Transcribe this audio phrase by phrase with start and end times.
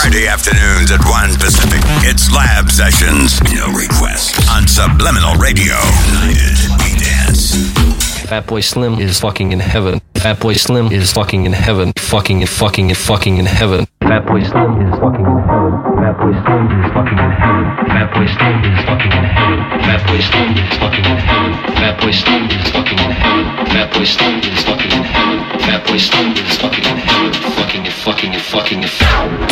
[0.00, 1.80] Friday afternoons at 1 Pacific.
[2.06, 3.42] It's Lab Sessions.
[3.52, 4.38] No requests.
[4.48, 5.74] On Subliminal Radio.
[6.06, 7.56] United We Dance.
[8.30, 10.00] Fatboy Slim is fucking in heaven.
[10.14, 11.92] Fatboy Slim is fucking in heaven.
[11.98, 13.86] Fucking and fucking and fucking in heaven.
[14.02, 15.87] Fatboy Slim is fucking in heaven.
[16.08, 17.64] Fatboy Slim is fucking in heaven.
[17.84, 19.60] Fatboy Slim is fucking in heaven.
[19.84, 21.52] Fatboy Slim is fucking in heaven.
[21.76, 23.44] Fatboy Slim is fucking in heaven.
[23.68, 25.38] Fatboy Slim is fucking in heaven.
[25.68, 27.32] Fatboy Slim is fucking in heaven.
[27.60, 28.92] Fucking and fucking and fucking and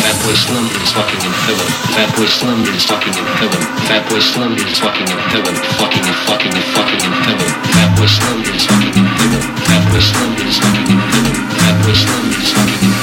[0.01, 1.67] Fatboy Slim is fucking in heaven.
[1.93, 3.61] Fatboy Slim is fucking in heaven.
[3.85, 5.53] Fatboy Slim is fucking in heaven.
[5.77, 7.49] Fucking and fucking and fucking in heaven.
[7.77, 9.41] Fatboy Slim is fucking in heaven.
[9.61, 11.35] Fatboy Slim is fucking in heaven.
[11.53, 12.96] Fatboy Slim is fucking in heaven.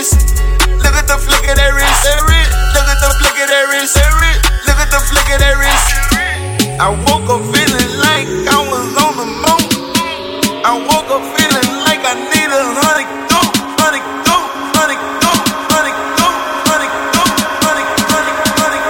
[0.00, 0.40] wrist.
[0.80, 2.00] Look at the flick of that wrist.
[2.72, 4.00] Look at the flick of that wrist.
[4.64, 5.88] Look at the flick of that wrist.
[6.80, 9.64] I woke up feeling like I was on the moon.
[10.64, 13.40] I woke up feeling like I need a honey go,
[13.76, 14.36] honey go,
[14.72, 14.96] honey
[15.68, 15.92] honey,
[16.64, 16.88] honey,
[17.68, 17.84] honey,
[18.16, 18.80] honey.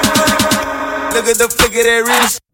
[1.15, 2.50] Look at the flick of that wrist.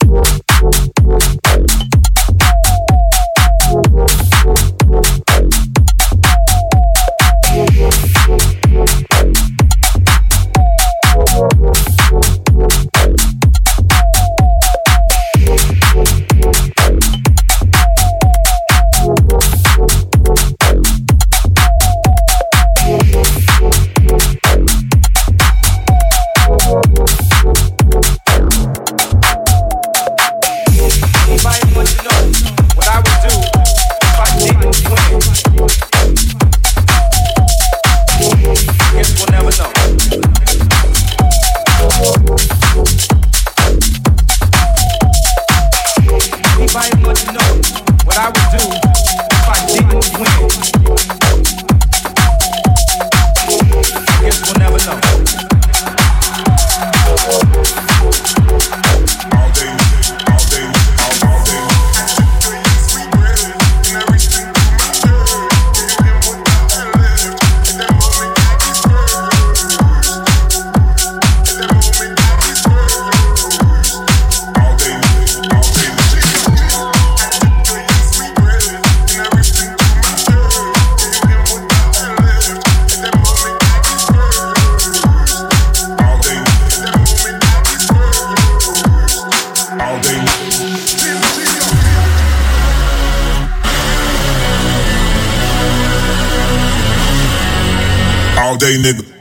[98.56, 99.15] day, nigga.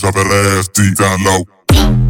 [0.00, 2.09] Drop that ass deep down low.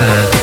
[0.00, 0.39] sad.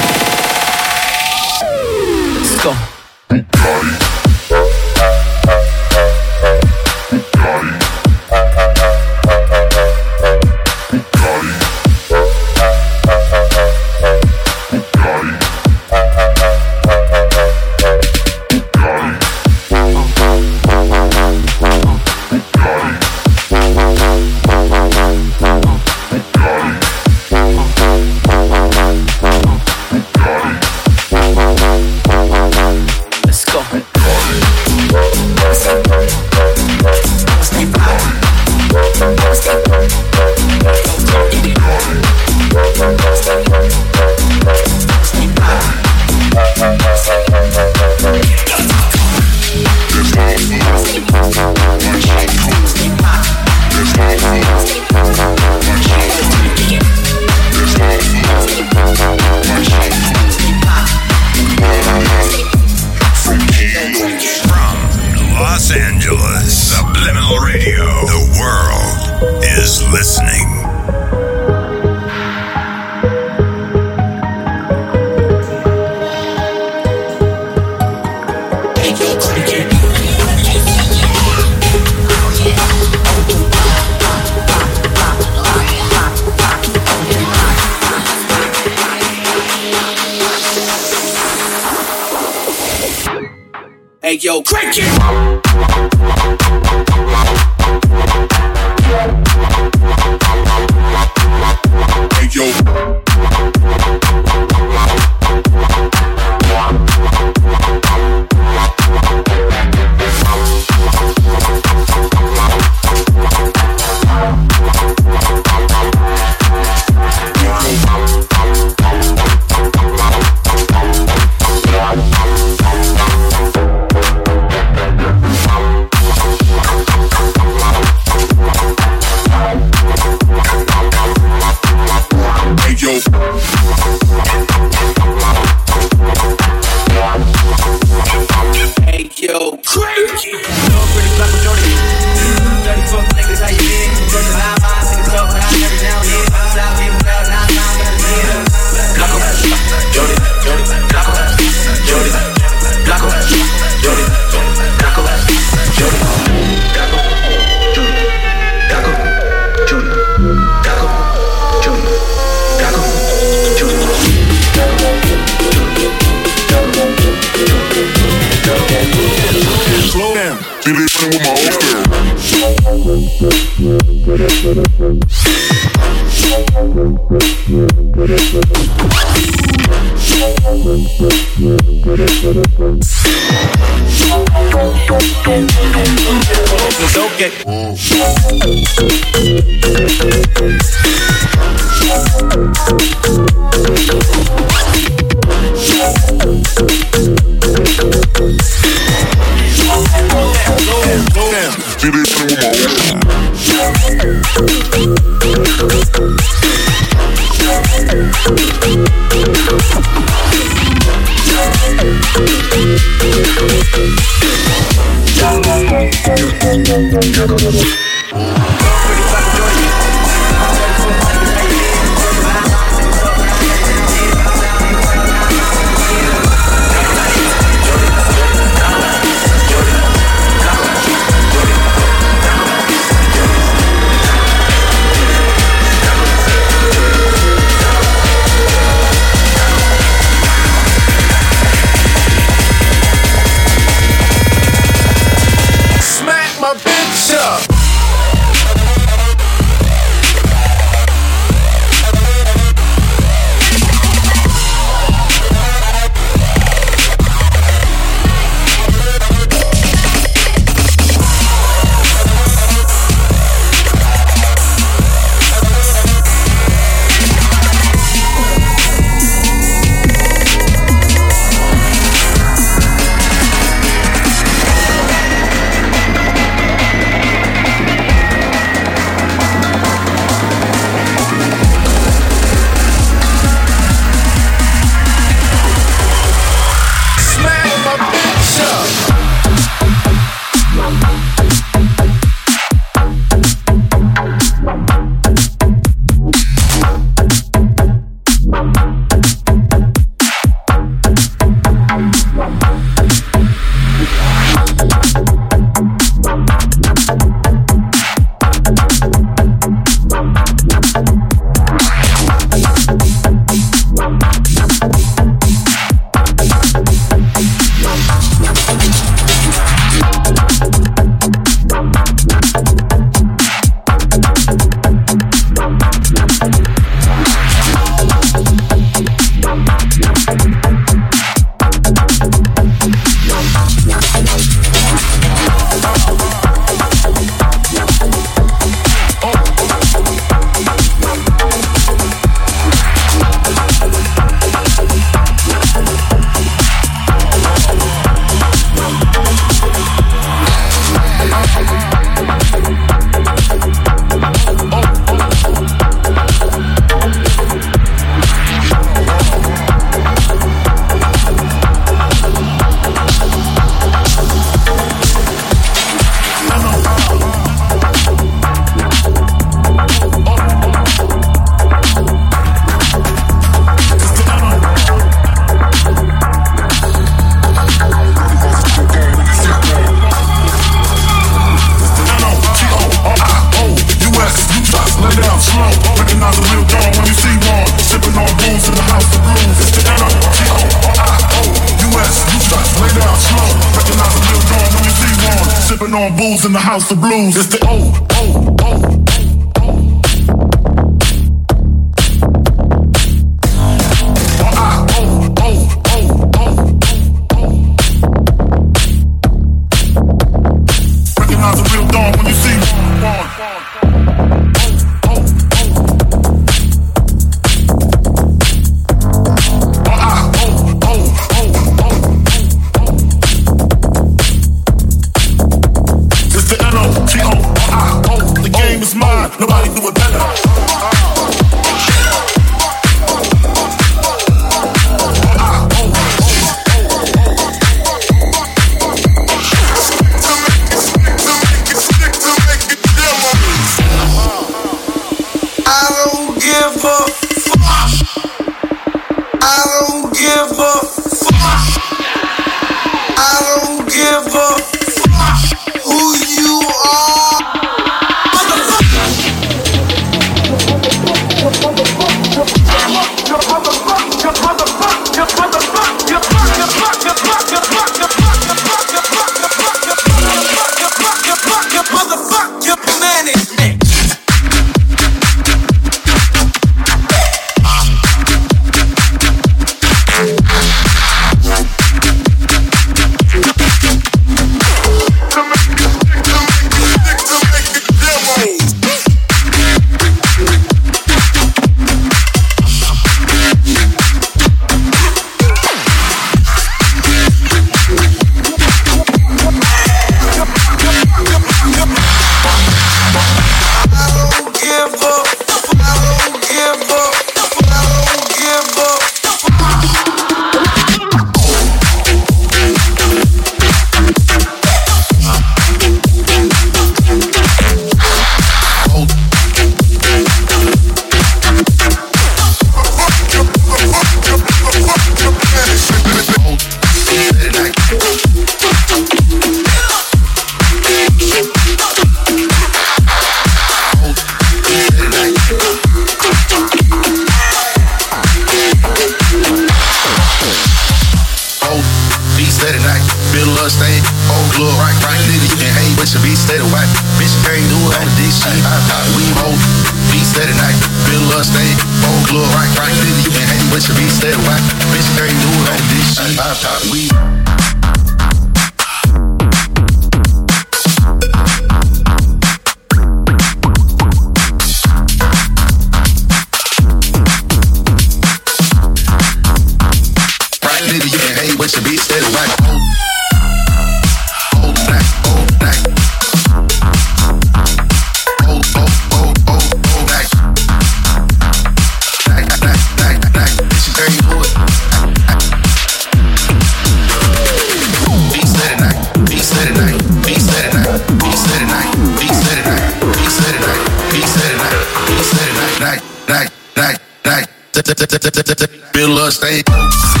[598.73, 600.00] Bill of state.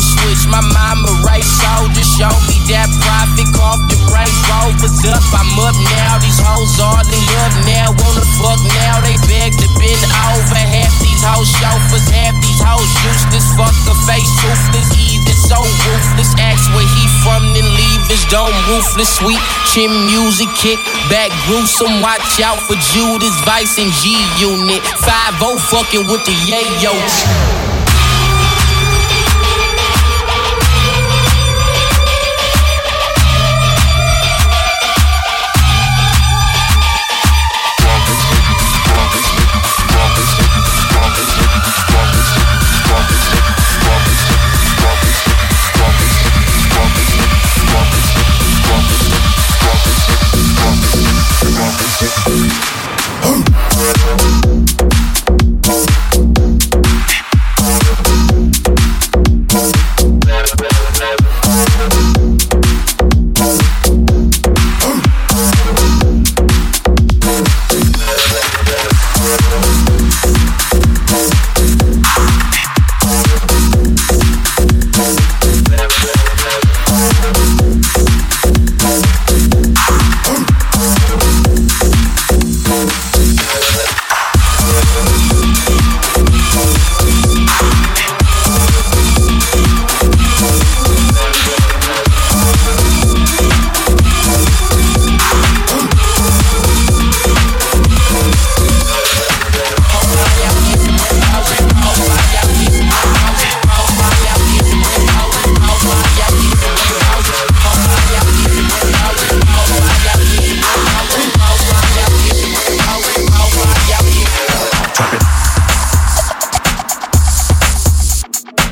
[0.00, 2.00] Switch my mind, my right shoulder.
[2.00, 5.20] Show me that profit, cough the right rovers up.
[5.36, 7.92] I'm up now, these hoes all in love now.
[8.00, 10.00] Wanna fuck now, they beg to bend
[10.32, 10.56] over.
[10.56, 13.46] Half these hoes chauffeurs, half these hoes useless.
[13.60, 16.32] Fuck a face, toothless, either so ruthless.
[16.40, 19.12] Ask where he from, then leave his dome ruthless.
[19.20, 20.80] Sweet chin music, kick
[21.12, 22.00] back gruesome.
[22.00, 24.80] Watch out for Judas Vice and G Unit.
[25.04, 27.49] 5 fucking with the yayo.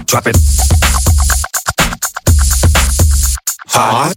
[0.08, 0.36] Drop it.
[3.68, 4.16] Hard.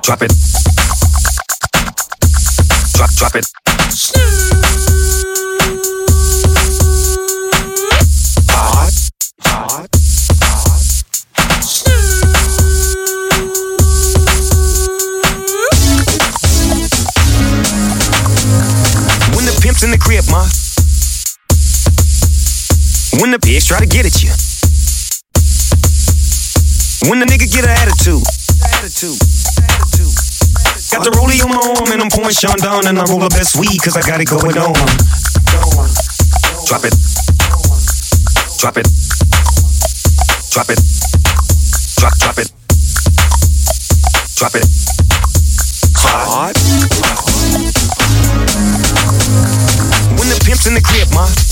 [0.00, 0.32] Drop it.
[2.94, 3.44] Drop, drop it.
[8.48, 8.94] Hard.
[9.42, 9.90] Hard.
[19.36, 20.48] When the pimp's in the crib, ma.
[23.20, 24.32] When the pigs try to get at you.
[27.10, 28.24] When the nigga get an attitude.
[28.64, 29.20] Attitude.
[29.68, 30.14] Attitude.
[30.88, 33.60] Got the rollie on my arm and I'm pouring Chandon and I roll the best
[33.60, 34.72] weed cause I got it going on.
[36.64, 36.94] Drop it.
[38.56, 38.88] Drop it.
[40.48, 40.80] Drop it.
[42.00, 42.48] Drop, drop it.
[44.40, 44.64] Drop it.
[46.00, 46.56] Hard.
[50.16, 51.51] When the pimp's in the crib, ma.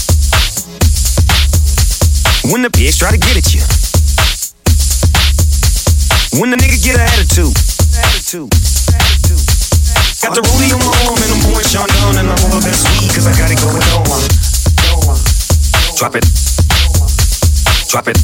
[2.50, 3.62] When the pigs try to get at you.
[6.42, 7.54] When the nigga get an attitude.
[7.94, 8.50] Attitude.
[8.90, 9.46] Attitude.
[10.18, 11.86] Got the rollie on my arm and I'm pouring Sean
[12.18, 14.02] and I roll the best weed cause I got it going on.
[15.94, 16.26] Drop it.
[17.86, 18.18] Drop it.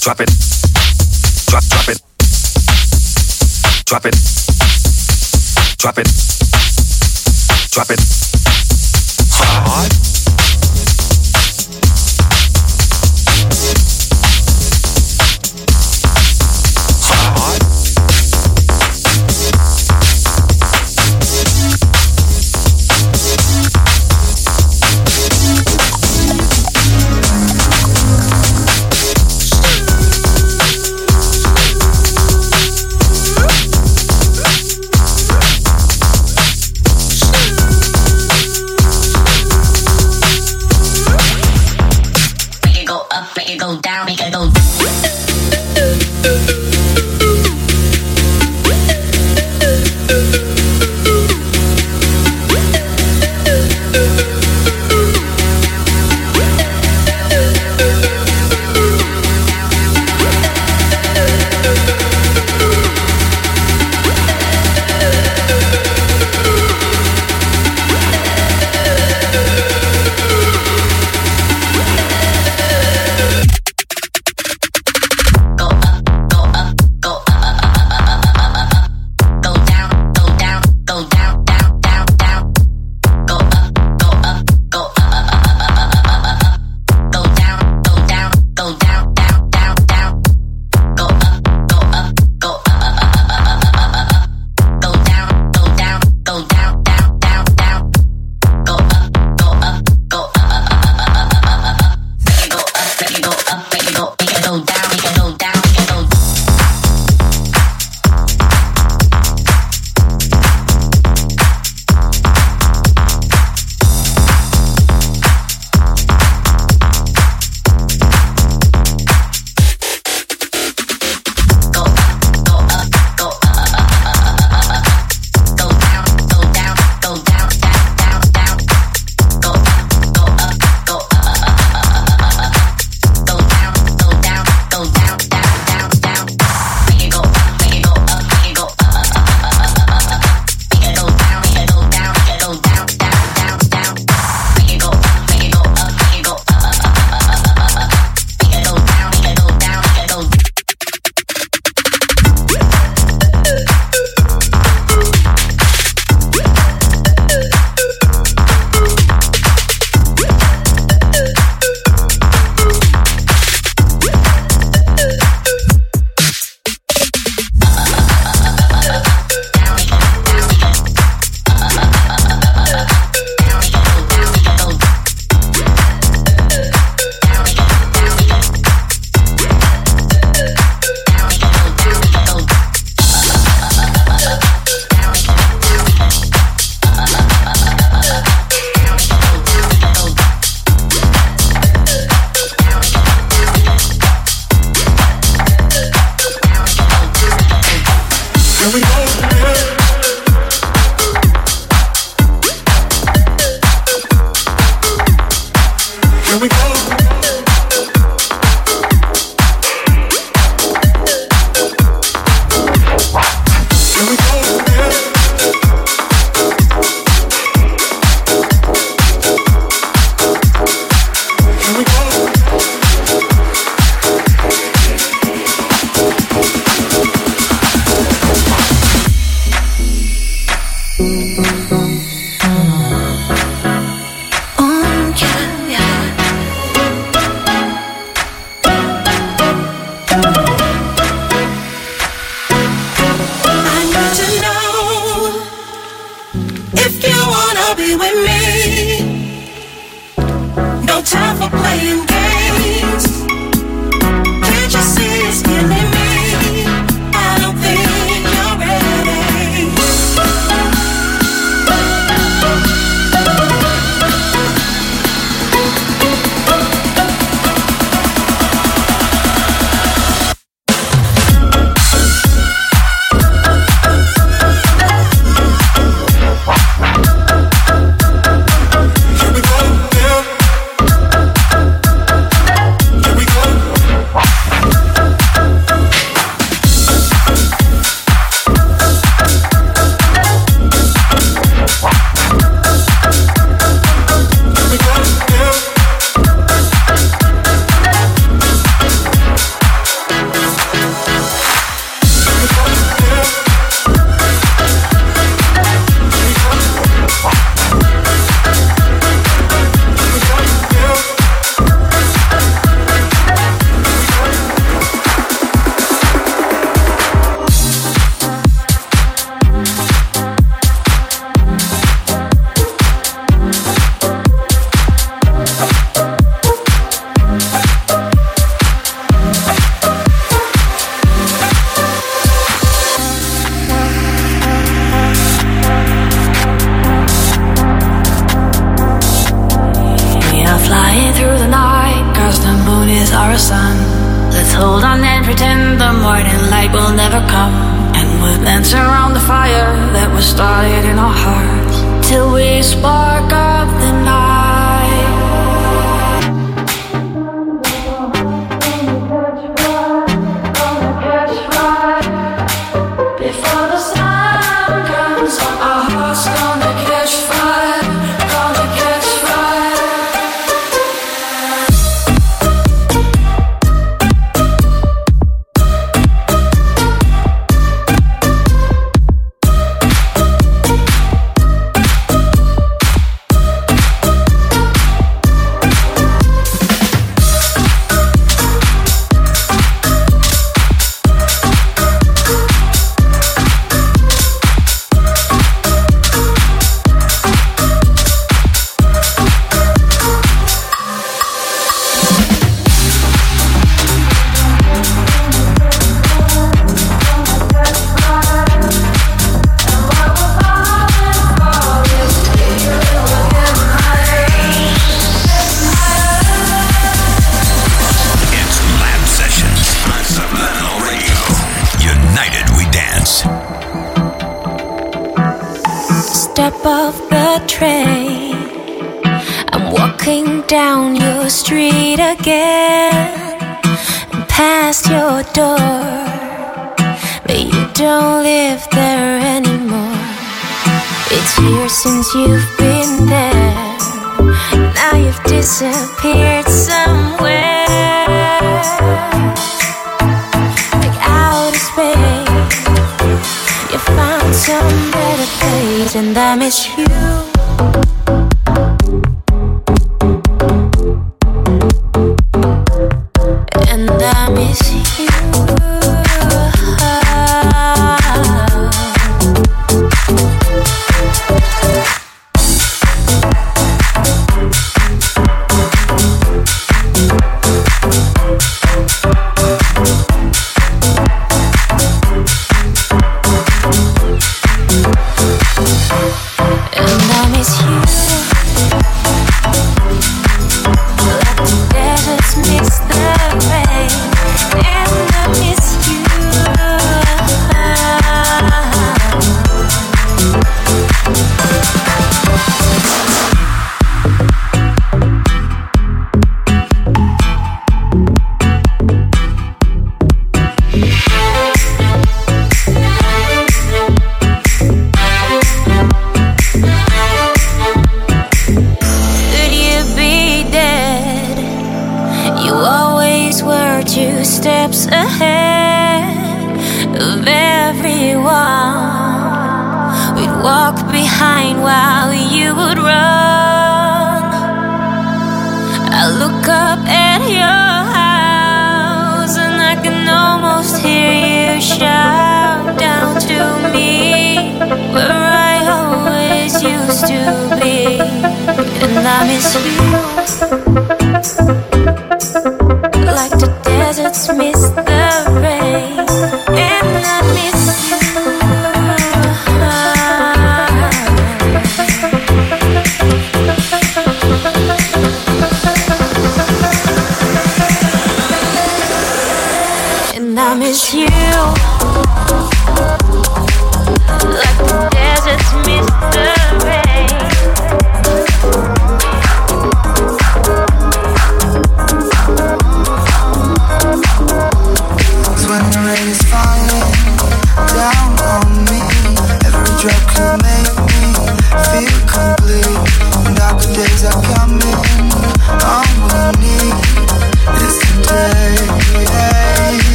[0.00, 0.30] Drop it.
[1.50, 1.98] Drop, it, drop it.
[3.84, 4.14] Drop it.
[5.78, 6.08] Drop it.
[7.72, 8.29] Drop it.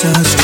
[0.00, 0.39] so strong.